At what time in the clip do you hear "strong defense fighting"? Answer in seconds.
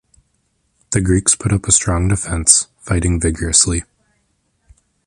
1.71-3.19